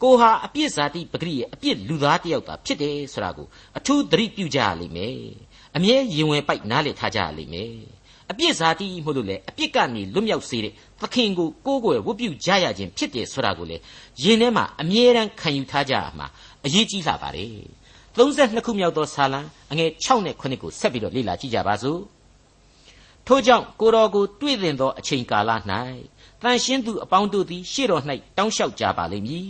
[0.02, 3.47] ကိုဟာအပြစ်ဇာတိပဂရိရဲ့အပြစ်လူသားတယောက်သာဖြစ်တယ်ဆိုတာကို
[3.78, 5.18] အထူးသတိပြုကြရလိမ့်မယ်
[5.76, 7.75] အမြဲရင်ဝင်ပိုက်နားလည်ထားကြရလိမ့်မယ်
[8.30, 13.76] အပြစ်ဇာတိမို့လို့လေအပြစ်ကနေလွတ်မြောက်စေတဲ့သခင်ကိုကိုးကွယ်ဝတ်ပြုကြရခြင်းဖြစ်တယ်ဆိုတာကိုလေ
[14.23, 16.26] ယင်ထဲမှာအမြဲတမ်းခံယူထားကြရမှာ
[16.64, 17.52] အရေးကြီးလာပါတယ်
[18.16, 19.40] 32ခုမြောက်သောဆာလံ
[19.73, 22.13] အငယ်6နဲ့9ကိုဆက်ပြီးတော့လေ့လာကြည့်ကြပါစို့
[23.26, 25.50] ထို့ကြောင့်ကိုတော်ကိုတွေ့တင်သောအချိန်ကာလ၌
[26.43, 28.02] တန်ရှင်းသူအပေါင်းတို့သည်ရှေ့တော်၌
[28.37, 29.47] တောင်းလျှောက်ကြပါလိမ့်မည်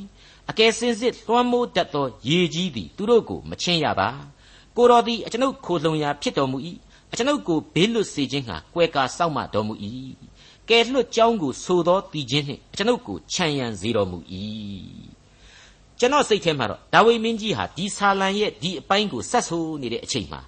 [0.50, 4.08] အကယ်စင်စစ်လွှမ်းမိုးတတ်သောရေကြီးသည်သူတို့ကိုမချင်းရပါ
[4.76, 6.58] ကိုတော်သည်အကျွန်ုပ်ခိုလှုံရာဖြစ်တော်မူ၏
[7.12, 9.74] အကျွန်ုပ်ကိုဘေးလွတ်စေခြင်းဟာကွယ်ကာစောင့်မတော်မူ၏
[10.68, 14.18] ကဲလွတ်ကြောင်းကိုဆိုသောတည်ခြင်းနှင့်အကျွန်ုပ်ကိုခြံရံစေတော်မူ၏
[15.98, 20.40] ကျွန်တော်စိတ်ထဲမှာတော့ဒါဝိမင်းကြီးဟာဒီဆာလံရဲ့ဒီအပိုင်းကိုဆက်ဆိုးနေတဲ့အချိန်မှာ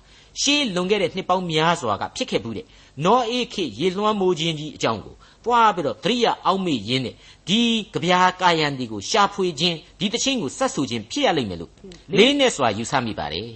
[0.42, 2.66] ရှေးလွန်ခဲ့တဲ့နှစ်ပေါင်းများစွာကဖြစ်ခဲ့မှုတဲ့
[3.04, 5.14] နောအေခေရေလွှမ်းမိုးခြင်းကြီးအကြောင်းကို
[5.44, 7.14] သွားပြီးတော့သတိရအောက်မေ့ရင်းနဲ့
[7.48, 7.60] ဒီ
[7.92, 11.72] ကြပြာကာယံဒီကိုရှာဖွေခြင်းဒီတခြင်းကိုဆက်ဆူခြင်းဖြစ်ရလိမ့်မယ်လို့
[12.16, 13.50] လေးနဲ့စွာယူဆမိပါတယ်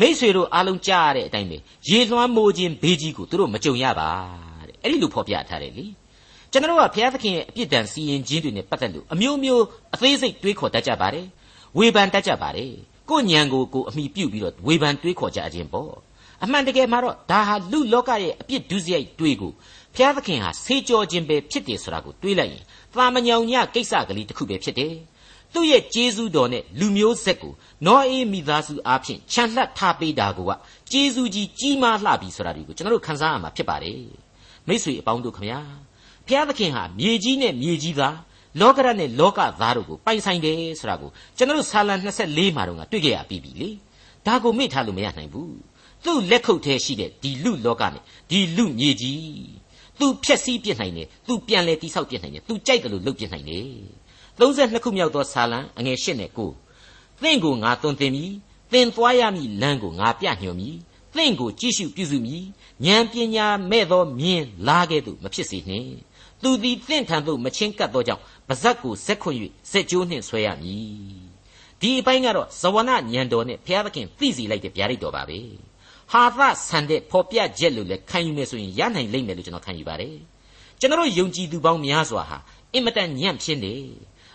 [0.00, 1.56] မိษွေတို့အားလုံးကြားရတဲ့အတိုင်းပဲ
[1.88, 4.08] ရေလွှမ်းမိုးခြင်းဘေးကြီးကိုသူတို့မကြုံရပါ
[4.68, 5.86] တဲ့အဲ့ဒီလိုဖော်ပြထားတယ်လေ
[6.52, 9.64] ကျွန်တော်တို့ကဘုရားသခင်ရဲ့အပြစ်ဒဏ်စီရင်ခြင်းတွေနဲ့ပတ်သက်လို့အမျိုးမျိုး
[9.94, 11.26] အသေးစိတ်တွေးခေါ်တတ်ကြပါတယ်
[11.78, 12.72] ဝေဖန်တတ်ကြပါတယ်
[13.10, 15.92] ကိုညံကိုကိုအမိပြုတ်ပြီးတော့ဝေဖန်တွေးခေါ်ကြခြင်းပေါ့
[16.44, 19.52] အမှန်တကယ်မှာတော့ဒါဟာလူလောကရဲ့အပြစ်ဒုစရိုက်တွေးကို
[19.94, 22.62] ဘုရားသခင်ဟာဆေးကြောခြင်းပဲဖြစ်တယ်ဆိုတာကိုတွေးလိုက်ရင်
[22.94, 24.94] သာမညောင်ညကိစ္စကလေးတစ်ခုပဲဖြစ်တယ်
[25.54, 27.52] သူ့ရဲ့ကျေးဇူးတော်နဲ့လူမျိုးဆက်ကို
[27.86, 30.52] နောအေးမိသားစုအားဖြင့်ခြံလှပ်ထားပေးတာကိုက
[30.92, 34.00] ကျေးဇူးကြီးကြီးမားလှပြီဆိုတာဒီကိုကျွန်တော်တို့ခန်းစားရမှာဖြစ်ပါတယ်
[34.68, 35.60] မိတ်ဆွေအပေါင်းတို့ခမညာ
[36.26, 38.16] ဘုရားသခင်ဟာမြေကြီးနဲ့မြေကြီးသား
[38.60, 43.70] လောကရနဲ့လောကသားတို့ကိုပိုင်ဆိုင်တယ်ဆိုတာကိုကျွန်တော်တို့ဆာလံ24မှာတော့တွေ့ကြရပြီးပြီလေ
[44.26, 45.52] ဒါကိုမေ့ထားလို့မရနိုင်ဘူး
[46.04, 49.22] သူ့လက်ခုပ်ထဲရှိတဲ့ဒီလူလောကနဲ့ဒီလူမြေကြီး
[50.00, 53.68] သူဖြက်စီးပြစ်နိုင်တယ်သူပြန်လဲတိဆောက်ပြစ်နိုင်တယ်သူကြိုက်တယ်လို့လုပ်ပြစ်နိုင်တယ်
[54.38, 58.32] 32ခုမြောက်သောဆာလံအငယ်8နဲ့9သင်ကိုငါသွန်သင်မည်
[58.72, 60.76] သင်သွားရမည်လမ်းကိုငါပြညွှန်မည်
[61.14, 62.44] သင်ကိုကြည့်ရှုပြုစုမည်
[62.86, 65.90] ဉာဏ်ပညာမဲ့သောမြင်လာခဲ့သို့မဖြစ်စေနှင့်
[66.42, 69.36] သူသည်သင်ထံသို့မချင်းကပ်သောကြောင့်ပါဇက်ကိုဇက်ခွန်၍
[69.70, 71.28] ဇက်ကျိုးနှင့်ဆွဲရမည်
[71.80, 75.38] ဒီအပိုင်းကတော့ဇဝနညံတော်နဲ့ဘုရားသခင်သိစီလိုက်တဲ့ဗျာဒိတ်တော်ပါပဲ
[76.12, 80.16] ဟာသဆန်တဲ့ဖော်ပြချက်လို့လည်းခံယူမယ်ဆိုရင်ရနိုင်လိမ့်မယ်လို့ကျွန်တော်ခံယူပါတယ်
[80.80, 82.38] ကျွန်တော်ယုံကြည်သူပေါင်းများစွာဟာ
[82.74, 83.74] အင်မတန်ညံ့ဖြစ်နေ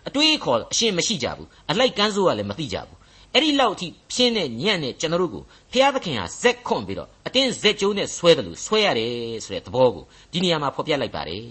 [0.07, 2.97] အတွေးအခေါ်အရှင်းမရှိကြဘူးအလိုက်ကန်းစိုးကလည်းမသိကြဘူး
[3.33, 9.13] အဲ့ဒီလောက်အထိဖြင်းတဲ့ညံ့တဲ့ကျွန်တော်တို့ကိုဘုရားသခင်ဟာဇက်ခွန့်ပြီးတော့အတင်းဇက်ကျိုးနဲ့ဆွဲတယ်လို့ဆွဲရတယ်
[9.45, 11.47] ဆိုတဲ့သဘောကိုဒီနေရာမှာဖော်ပြလိုက်ပါတယ်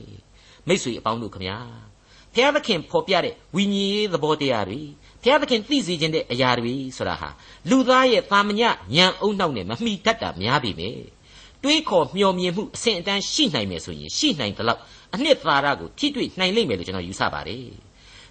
[0.68, 1.58] မိษွေအပေါင်းတို့ခမညာ
[2.34, 4.80] ဘုရားသခင်ဖော်ပြတဲ့ဝိညာဉ်ရေးသဘောတရားတွေ
[5.22, 7.28] ဘုရားသခင်သိစေခြင်းတဲ့အရာတွေဆိုတာဟာ
[7.70, 8.70] လူသားရဲ့သာမညဉာ
[9.04, 10.88] ဏ်အုံနောက်နဲ့မမှီတတ်တာများပြီပဲ
[11.62, 14.80] တွေးခေါ်မျှော်မြင်မှုအဆင့်အတန်းရှိနိုင်မယ်ဆိုရင်ရှိနိုင်သလောက်
[15.14, 17.66] အနှစ်သာရကိုထိတွေ့နိုင်လိမ့်မယ်လို့ကျွန်တော်ယူဆပါတယ်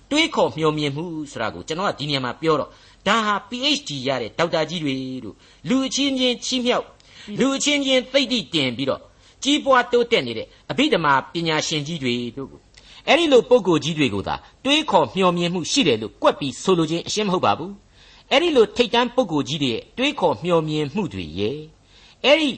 [0.10, 2.70] တွေးခေါ်မျှော်မြင်မှုဆိုတာကိုကျွန်တော်ကဒီနေရာမှာပြောတော့
[3.08, 5.36] ဒါဟာ PhD ရတဲ့ဒေါက်တာကြီးတွေတို့
[5.70, 6.86] လူအချင်းချင်းချီးမြှောက်
[7.40, 9.02] လူအချင်းချင်းသိတိတင်ပြီးတော့
[9.44, 12.50] ကြီးပွားတိုးတက်နေတဲ့အဘိဓမ္မာပညာရှင်ကြီးတွေတို့
[13.08, 14.36] အဲ့ဒီလိုပုံကိုကြီးတွေကိုသာ
[14.66, 17.74] တွေးခေါ်မျှော်မြင်မှုရှိတယ်လို့ကွက်ပြီးဆိုလိုခြင်းအရှင်းမဟုတ်ပါဘူး
[18.32, 21.58] အဲ့ဒီလိုထိတ်တန်းပုံကိုကြီးတွေတွေးခေါ်မျှော်မြင်မှုတွေရဲ့
[22.26, 22.50] အဲ့ဒီ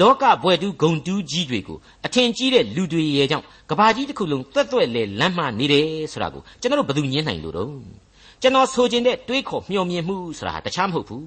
[0.00, 7.68] လောကဘွယ်တူဂုံတူးကြီးတွေကိုအထင်ကြီးတဲ့လူတွေရဲ့ကြောင့်ကဘာကြီးတစ်ခုလုံးသွက်သွက်လဲလမ်းမှနေတယ်ဆိုတာကိုကျွန်တော်တို့ဘယ်သူညင်းနိုင်လို့တော့
[8.42, 11.26] ကျွန်တော်ဆိုခြင်းတဲ့တွေးခေါ်မျှော်မြင်မှုဆိုတာတခြားမဟုတ်ဘူး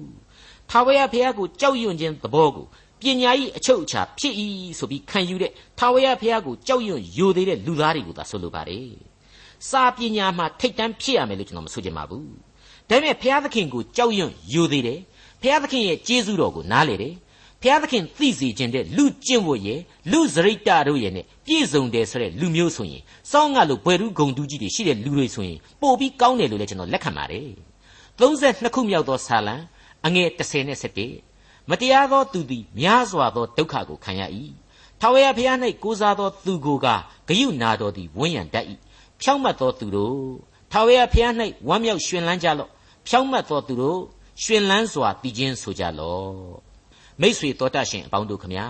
[0.70, 2.66] ထာဝရဘုရားကိုကြောက်ရွံ့ခြင်းသဘောကို
[3.00, 4.34] ပညာ၏အချုပ်အခြာဖြစ်၏
[4.78, 8.88] ဆိုပြီးခံယူတဲ့ထာဝရဘုရားကိုကြောက်ရွံ့ယိုသေးတဲ့လူသားတွေကိုသာဆိုလိုပါတယ်။
[9.68, 12.26] စာပညာမှာထိတ်တန်းဖြစ်ရမယ်လို့ကျွန်တော်မဆိုချင်ပါဘူး။
[12.90, 15.00] ဒါပေမဲ့ဘုရားသခင်ကိုကြောက်ရွံ့ယူသေးတယ်
[15.42, 17.14] ဘုရားသခင်ရဲ့ကျေးဇူးတော်ကိုနားလေတယ်
[17.62, 19.80] ဘုရားသခင်သိစေခြင်းတဲ့လူကျင့်ဖို့ရဲ့
[20.10, 27.48] လူစရိတ်တတို့ရဲ့နဲ့ပြည့်စုံတယ်ဆိုတဲ့လူမျိုးဆိုရင်စောင်းငါလိုဘွယ်လူဂုံတူးကြီးတွေရှိတဲ့လူတွေဆိုရင်ပို့ပြီးကောင်းတယ်လို့လည်းကျွန်တော်လက်ခံပါတယ်
[28.18, 29.56] 32ခုမြောက်သောဆာလံ
[30.06, 31.35] အငယ်30နဲ့7
[31.70, 34.22] မတရားသောသူသည်များစွာသောဒုက္ခကိုခံရ၏
[35.00, 36.86] ထာဝရဘုရား၌ကိုးစားသောသူကိုက
[37.28, 38.64] ဂယုနာတော်သည်ဝန်းရံတတ်၏
[39.20, 40.18] ဖြောင့်မတ်သောသူတို့
[40.72, 41.32] ထာဝရဘုရား၌
[41.68, 42.70] ဝမ်းမြောက်ရွှင်လန်းကြလော့
[43.08, 44.00] ဖြောင့်မတ်သောသူတို့
[44.42, 46.34] ရွှင်လန်းစွာတည်ခြင်းဆိုကြလော့
[47.20, 48.68] မိษွေတော်တတ်ရှင်အပေါင်းတို့ခမညာ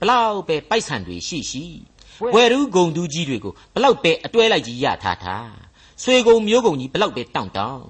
[0.00, 1.64] ဘလောက်ပဲပိုက်ဆံတွေရှိရှိ
[2.34, 5.50] ဝယ်ရူးဂုံတူးကြီးတွေကိုဘလောက်ပဲအတွဲလိုက်ကြီးရထားထား
[6.02, 7.84] ဆွေကုံမျိုးကုံကြီးဘလောက်ပဲတောင့်တောင့်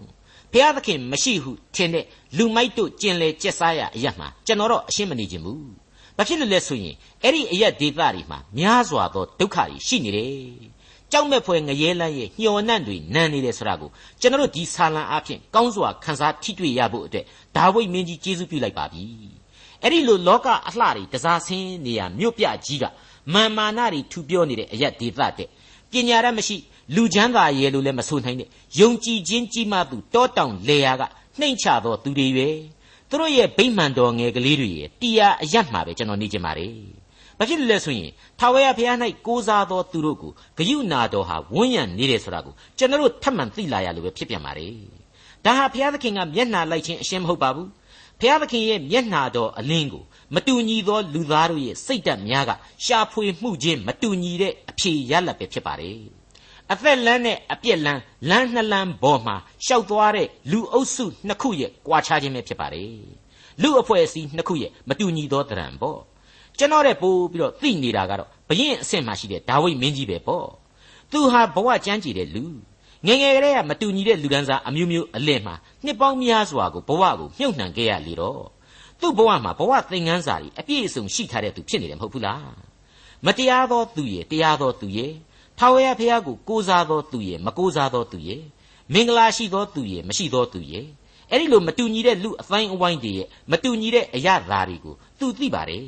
[0.55, 2.05] ဘုရားသခင်မရှိဟုထင်တဲ့
[2.37, 5.67] လူမိုက်တို့ကျင်လေကျက်စားရအရက်မှာကျွန်တော်တော့အရှင်းမနေခြင်းဘူး
[6.17, 10.31] ဘာဖြစ်လို့လဲဆိုရင်အဲ့ဒီအရက်ဒေသတွေမှာများစွာသောဒုက္ခတွေရှိနေတယ်
[11.13, 13.91] ကြောက်မဲ့ဖွယ်ငရဲလန်းရဲ့ညှော်နှံ့တွေနန်းနေတယ်ဆိုတာကို
[14.21, 17.25] ကျွန်တော်တို့ဒီဆာလံအဖြစ်ကောင်းစွာခန်းစားထိတွေ့ရဖို့အတွက်
[17.57, 19.05] ဒါဝိဒ်မင်းကြီးကျေးဇူးပြုလိုက်ပါပြီ
[19.83, 22.85] အဲ့ဒီလိုလောကအလှတွေတစားဆင်းနေရမြို့ပြကြီးက
[23.35, 25.49] မာမာနတွေထူပြောနေတဲ့အရက်ဒေသတဲ့
[25.91, 26.57] ပညာရမရှိ
[26.95, 28.49] လူချမ်းသာရဲ့လို့လည်းမဆိုနိုင်တဲ့
[28.81, 31.03] ယုံကြည်ခြင်းကြီးမှသူတောတောင်လေယာက
[31.39, 32.49] နှိမ့်ချသောသူတွေပဲ
[33.09, 36.69] သူတို့ရဲ့ဗိမှန်တော်ငယ်ကလေးတွေရဲ့တရားအယတ်မှာပဲကျွန်တော်နေကြပါလေ။
[37.39, 44.67] ဘာဖြစ်လို့လဲဆိုရင်ထာဝရဘုရား၌ကိုးစားသောသူတို့ကိုဂယုနာတော်ဟာဝန်းရံနေတယ်ဆိုတာကိုကျွန်တော်တို့ထပ်မံသိလာရလို့ပဲဖြစ်ပြန်ပါလေ။
[45.45, 47.69] ဒါဟာဘုရားသခင်ကမျက်နှာလိုက်ခြင်းအရှင်းမဟုတ်ပါဘူး။
[48.21, 52.51] ဘုရားသခင်ရဲ့မျက်နှာတော်အလင်းကိုမတူညီသောလူသားတို့ရဲ့စိတ်ဓာတ်များက
[52.85, 55.99] ရှာဖွေမှုချင်းမတူညီတဲ့အဖြေရလဒ်ပဲဖြစ်ပါတယ်။
[56.75, 62.93] အသက်လန်းနဲ့အပြက်လန်းလမ်းနှစ်လမ်းပေါ်မှာရှောက်သွားတဲ့လူအုပ်စုနှစ်ခုရဲ့ကြွားချခြင်းပဲဖြစ်ပါတယ်။
[63.63, 65.99] လူအဖွဲ့အစည်းနှစ်ခုရဲ့မတူညီသောတရံပေါ့။
[66.59, 70.47] ကျွန်တော်တဲ့ပို့ပြီးတော့သိနေတာကတော့ဘရင်အဆင့်မှရှိတဲ့ဒါဝိဒ်မင်းကြီးပဲပေါ့။
[71.13, 72.45] သူဟာဘဝကြမ်းကြည်တဲ့လူ
[73.07, 78.43] ငယ်ငယ်ကလေးကမတူညီတဲ့လူဒန်းစားအမျိုးမျိုးအလင်းမှာနှစ်ပေါင်းများစွာကိုဘဝကိုမြုပ်နှံခဲ့ရလေတော့
[79.01, 82.55] သူ့ဘဝမှာဘဝသင်ခန်းစာတွေအပြည့်အစုံရှိထားတဲ့သူဖြစ်နေတယ်မဟုတ်ဘူးလား
[83.27, 85.13] မတရားသောသူရဲ့တရားသောသူရဲ့
[85.59, 88.43] ထာဝရဘုရားကိုကိုးစားသောသူရဲ့မကိုးစားသောသူရဲ့
[88.93, 90.87] မင်္ဂလာရှိသောသူရဲ့မရှိသောသူရဲ့
[91.31, 95.87] အဲ့ဒီလိုမတူညီတဲ့လူအတိုင်းအဝိုင်းတွေရဲ့မတူညီတဲ့အရာဓာတွေကိုသူသိပါတယ်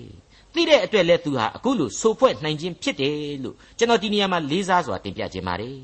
[0.55, 5.77] သိတဲ့အတွက်လဲသူဟာအခုလိုဆိုဖွဲ့နိုင်ခြင်းဖြစ်တယ်လို့ကျွန်တော်ဒီနေရာမှာလေးစားစွာတင်ပြခြင်းပါတယ်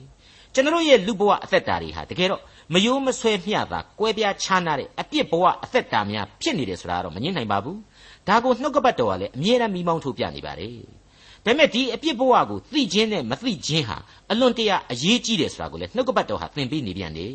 [0.55, 2.43] ကျွန်တော်ရဲ့လူဘဝအသက်တာတွေဟာတကယ်တော့
[2.73, 7.79] မယိုးမဆွဲမျှတာကွဲပြားခြားနာတဲ့အပြစ်ဘဝအသက်တာများဖြစ်နေတယ်ဆိုတာကတော့မငြင်းနိုင်ပါဘူး
[8.29, 10.77] ဒါကိုနှုတ်ကပတ်တော်ကလည်းအမြဲတမ်းမိမောင်းထုတ်ပြနေပါတယ်
[11.45, 13.97] ဒါပေမဲ့ဒီအပြစ်ဘဝကိုသိခြင်းနဲ့မသိခြင်းဟာ
[14.31, 17.35] အလွန်တရာအရေးကြီးတယ်ဆိုတာကိုလည်းနှုတ်ကပတ်တော်ဟာသင်ပေးနေပြန်တယ်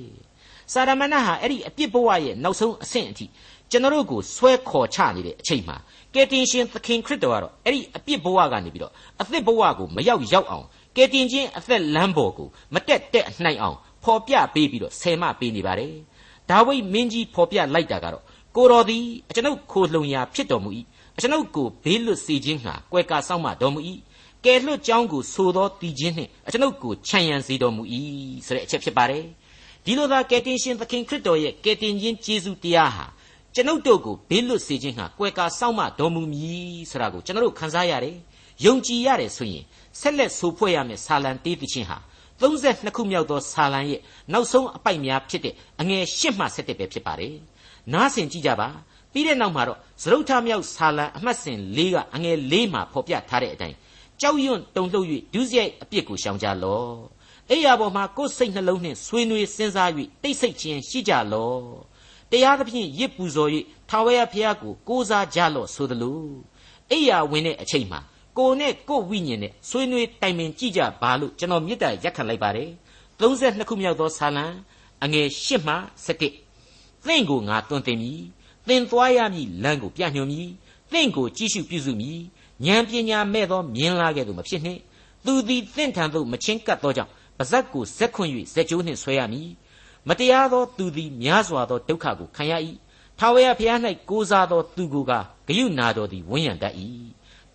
[0.73, 3.25] စာရမဏဟာအဲ့ဒီအပြစ်ဘဝရဲ့နောက်ဆုံးအဆင့်အထိ
[3.71, 5.77] ကျွန်တော်တို့ကိုဆွဲခေါ်ချနေတဲ့အချိန်မှာ
[6.13, 10.65] ကယ်တင်ရှင်သခင်ခရစ်တော်ကတော့အဲ့ဒီအပြစ်ဘဝကနေပြီးတော့အသစ်ဘဝကိုမရောက်ရောက်အောင်
[10.95, 15.93] ကယ်တင်ခြင်းအသက်လမ်းပေါ်ကိုမတက်တက်နိုင်အောင်ဖော်ပြပေးပြီးတော့ဆယ်မပေးနေပါတယ်
[16.49, 18.23] ဒါဝိဒ်မင်းကြီးဖော်ပြလိုက်တာကတော့
[18.55, 20.69] ကိုတော်သည်အကျွန်ုပ်ခိုလှုံရာဖြစ်တော်မူ၏
[21.17, 23.79] အကျွန်ုပ်ကိုဘေးလွတ်စေခြင်းဟာကွယ်ကာဆောင်မတော်မူ၏
[24.45, 27.83] ကယ်လွတ်ကြောင်းကိုဆိုသောတည်ခြင်းနှင့်အကျွန်ုပ်ကိုခြံရံစေတော်မူ၏
[28.45, 29.23] ဆိုတဲ့အချက်ဖြစ်ပါတယ်
[29.85, 33.05] ဒီလိုသာကယ်တင်ရှင်သခင်ခရစ်တော်ရဲ့ကယ်တင်ခြင်းကျေးဇူးတရားဟာ
[33.55, 38.15] ကျွန်ုပ်တို့ကိုဘေးလွတ်စေခြင်းဟာကွယ်ကာဆောင်မတော်မူမည်ဆိုတာကိုကျွန်တော်တို့ခန်းစားရတယ်
[38.65, 39.63] ယုံကြည်ရတယ်ဆိုရင်
[39.99, 41.97] ဆက်လက်ဆိုဖွဲ့ရမယ့်ဆာလံတေးသခြင်းဟာ
[42.41, 44.01] 32ခုမြောက်သောဆာလံရဲ့
[44.33, 47.35] နောက်ဆုံးအပိုက်များဖြစ်တဲ့အငယ်၈မှ7ပဲဖြစ်ပါတယ်။
[47.93, 48.69] နားဆင်ကြည့်ကြပါ။
[49.11, 53.75] ပြီးတဲ့နောက်မှာတော့သရုတ်ထမြောက်ဆာလံအမှတ်စဉ်၄ကအငယ်၄မှာဖော်ပြထားတဲ့အတိုင်း
[54.21, 56.95] ကြောက်ရွံ့တုန်လှုပ်၍ဒုစရိုက်အပြစ်ကိုရှောင်ကြလော့။
[57.51, 59.89] အိယာပေါ်မှာကိုယ်စိတ်နှလုံးနှင့်ဆွေးနွေးစဉ်းစား၍
[60.23, 61.63] တိတ်ဆိတ်ခြင်းရှိကြလော့။
[62.31, 63.49] တရားသဖြင့်ရစ်ပူဇော်၍
[63.89, 66.21] ထာဝရဘုရားကိုကိုးစားကြလော့ဆိုသလို
[66.91, 67.99] အိယာဝင်တဲ့အချိန်မှာ
[68.37, 72.69] ကိုနဲ့ကိုဝိညာဉ်နဲ့ဆွေးနွေးတိုင်ပင်ကြည့်ကြပါလို့ကျွန်တော်မေတ္တာရက်ခံလိုက်ပါတယ်
[73.19, 74.45] 32ခုမြောက်သောဆာလံ
[75.03, 78.21] အငယ်8မှ17သင်ကိုငါတွင်တင်မည်
[78.67, 80.49] သင်သွားရမည်လမ်းကိုပြညွှန်မည်
[80.91, 82.19] သင်ကိုကြည့်ရှုပြုစုမည်
[82.65, 84.79] ဉာဏ်ပညာမဲ့သောမြင်လာခဲ့သူမဖြစ်နှင့်
[85.25, 89.49] သူသည်သင်ထံသို့မချင်းကပ်သောကြောင့်ပါဇက်ကိုဇက်ခွင့်၍ဇက်ကျိုးနှင့်ဆွဲရမည်
[90.07, 92.53] မတရားသောသူသည်များစွာသောဒုက္ခကိုခံရ၏
[93.19, 95.11] ထာဝရဘုရား၌ကိုးစားသောသူကိုက
[95.47, 96.73] ဂယုနာတော်သည်ဝန်းရံတတ်၏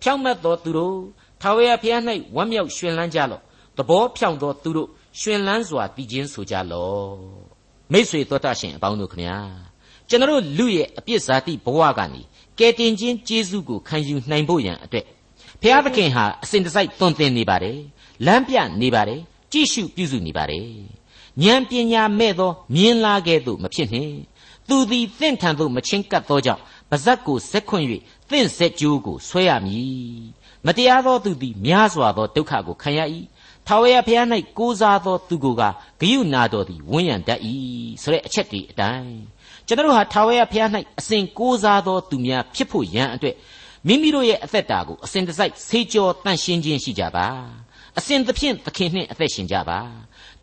[0.01, 0.97] ဖြောင့်မတ်သောသူတို့
[1.41, 2.01] ထာဝရဘုရား၌
[2.35, 3.41] ဝမ်းမြောက်ရွှင်လန်းကြလော့
[3.77, 7.15] သဘောဖြောင့်သောသူတို့ရွှင်လန်းစွာတည်ခြင်းဆိုကြလော့
[7.91, 9.37] မိษွေတော်တတ်ရှင်အပေါင်းတို့ခမညာ
[10.09, 12.21] ကျွန်တော်လူရဲ့အပြစ်ဇာတိဘဝကနေ
[12.59, 15.05] ကယ်တင်ခြင်းကျေးဇူးကိုခံယူနိုင်ဖို့ရန်အတွက်
[15.61, 17.79] ဘုရားသခင်ဟာအစဉ်တစိုက်တွင်တင်နေပါတယ်
[18.25, 20.67] လမ်းပြနေပါတယ်ကြည့်ရှုပြုစုနေပါတယ်
[21.41, 24.15] ဉာဏ်ပညာမဲ့သောမြင်လာခဲ့သို့မဖြစ်နှင့်
[24.67, 27.85] သူသည်သင့်ထံသို့မချင်းကပ်သောကြောင့်ပါဇက်ကိုဇက်ခွင့်၍
[28.29, 30.23] သင့်ဆက်ကြိုးကိုဆွဲရမည်
[30.65, 32.99] မတရားသောသူသည်များစွာသောဒုက္ခကိုခံရ၏
[33.67, 35.63] ထာဝရဘုရား၌ကိုးစားသောသူကိုက
[35.99, 37.39] ဂယုနာတော်သည်ဝန်းရံတတ်၏
[38.01, 39.32] ဆိုတဲ့အချက်ဒီအတိုင်း
[39.67, 43.35] ကျွန်တော်ဟာထာဝရဘုရား၌အစဉ်ကိုးစားသောသူများဖြစ်ဖို့ရန်အတွက်
[43.87, 47.27] မိမိတို့ရဲ့အသက်တာကိုအစဉ်တစိုက်ဆေးကြောတန့်ရှင်းခြင်းရှိကြပါ
[47.97, 49.79] အစဉ်သဖြင့်သခင်နှင့်အသက်ရှင်ကြပါ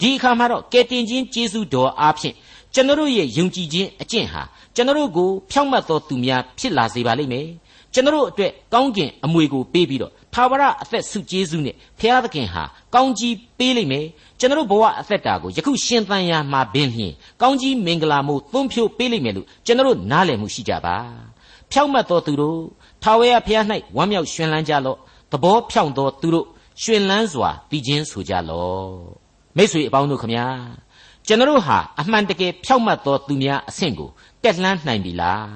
[0.01, 2.35] ဒီအခါမှာတော့ကယ်တင်ခြင်းကျေးဇူးတော်အားဖြင့်
[2.75, 4.43] ကျွန်တော်ရဲ့ယုံကြည်ခြင်းအကျင့်ဟာ
[4.75, 7.47] ကျွန်တော်ကိုဖြောင့်မတ်သောသူများဖြစ်လာစေပါလိမ့်မယ်
[7.95, 12.63] ကျွန်တော်အတွက်ကောင်းကျင်အမွေကိုပေးပြီးတော့ထာဝရအသက်ဆုကျေးဇူးနဲ့ဘုရားသခင်ဟာ
[12.95, 14.07] ကောင်းကြီးပေးလိမ့်မယ်
[14.39, 20.97] ကျွန်တော်ဘဝအသက်တာကိုယခုရှင်သန်ရာမှာပင်လျှင်ကောင်းကြီးမင်္ဂလာမို့သွန်းဖြိုးပေးလိမ့်မယ်လို့ကျွန်တော်နားလည်မှုရှိကြပါ
[21.71, 22.61] ဖြောင့်မတ်သောသူတို့
[23.03, 23.65] ထာဝရဘုရား၌
[23.97, 24.99] ဝမ်းမြောက်ရွှင်လန်းကြလော့
[25.33, 26.47] သဘောဖြောင့်သောသူတို့
[26.83, 28.91] ရွှင်လန်းစွာတည်ခြင်းဆိုကြလော့
[29.57, 30.47] မိတ်ဆွေအပေါင်းတို့ခမညာ
[31.27, 34.11] ကျွန်တော်ဟာအမှန်တကယ်ဖြောင့်မတ်သောသူများအဆင့်ကို
[34.43, 35.47] တက်လှမ်းနိုင်ပြီလား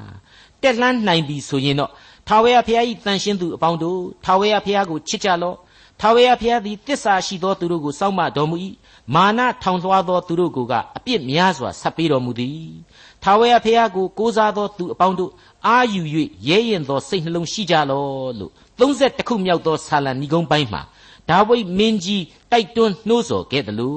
[0.62, 1.90] တက်လှမ်းနိုင်ပြီဆိုရင်တော့
[2.28, 5.56] ထာဝရဘုရား၏တန်ရှင်းသူအပေါင်းတို့ထာဝရဘုရားကိုချစ်ကြလော့
[6.00, 8.56] ထာဝရဘုရားသည်တစ္ဆာရှိသောသူတို့ကိုစောင့်မတော်မူ၏
[9.14, 12.68] မာနထောင်လွှားသောသူတို့ကအပြစ်များစွာဆက်ပေးတော်မူသည်
[13.22, 15.30] ထာဝရဘုရားကိုကိုးစားသောသူအပေါင်းတို့
[15.66, 16.02] အာယူ၍
[16.48, 20.82] ရဲရင်သောစိတ်နှလုံးရှိကြလော့လို့30ခုမြောက်သောဆာလံဏီကုန်းပိုင်းမှာ
[21.28, 23.96] ဒါဝိဒ်မင်းကြီးတိုက်တွန်းနှိုးဆော်ခဲ့တယ်လို့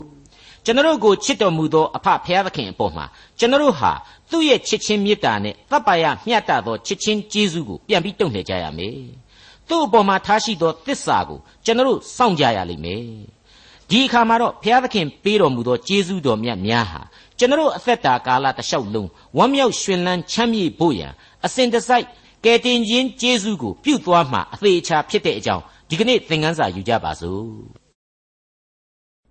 [0.68, 3.06] ကျွန်တော်ကိုချစ်တော်မူသောအဖဖျားသခင်အပေါ်မှာ
[3.40, 3.92] ကျွန်တော်ဟာ
[4.30, 8.98] သူ့ရဲ့ချစ်ချင်းမေတ္တာနဲ့တပ်ပါရမျှတသောချစ်ချင်းကျေးဇူးကိုပြန်ပြီးတုံ့လှည့်ကြရမယ်။
[9.68, 13.04] သူ့အပေါ်မှာထားရှိသောတစ္ဆာကိုကျွန်တော်စောင့်ကြရလိမ့်မယ်။
[13.90, 17.02] ဒီအခါမှာတော့ဘုရားသခင်ပေးတော်မူသောကျေးဇူးတော်မြတ်များဟာ
[17.38, 21.12] ကျွန်တော်အသက်တာကာလတစ်လျှောက်လုံးဝမ်းမြောက်ရွှင်လန်းချမ်းမြေ့ဖို့ရန်
[21.46, 22.06] အစဉ်တစိုက်
[22.46, 27.77] ကယ်တင်ခြင်းကျေးဇူးကိုပြုသွားမှာအသေးချာဖြစ်တဲ့အကြောင်းဒီကနေ့သင်ခန်းစာယူကြပါစို့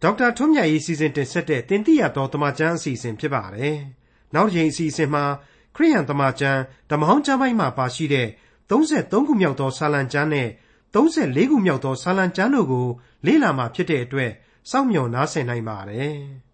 [0.07, 3.77] ဒေါက်တာထွန်းမြတ်ရေးစီစဉ်တင်ဆက်တဲ့တင်ပြရတော်တမချန်းအစီအစဉ်ဖြစ်ပါတယ်
[4.35, 5.25] နောက်တစ်ချိန်အစီအစဉ်မှာ
[5.77, 8.29] ခရိယန်တမချန်းဓမ္မဟောင်းကျမ်းပိုင်းမှာပါရှိတဲ့
[8.71, 10.49] 33ခုမြောက်သောဆာလံကျမ်းနဲ့
[10.95, 12.87] 34ခုမြောက်သောဆာလံကျမ်းတို့ကို
[13.27, 14.31] လေ့လာမှာဖြစ်တဲ့အတွက်
[14.71, 16.17] စောင့်မျှော်နားဆင်နိုင်ပါတယ်။